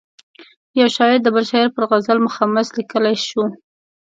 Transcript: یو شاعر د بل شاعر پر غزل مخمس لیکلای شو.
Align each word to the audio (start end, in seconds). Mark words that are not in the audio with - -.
یو 0.79 0.87
شاعر 0.95 1.19
د 1.23 1.27
بل 1.35 1.45
شاعر 1.51 1.69
پر 1.75 1.83
غزل 1.91 2.17
مخمس 2.25 2.67
لیکلای 2.77 3.15
شو. 3.27 3.43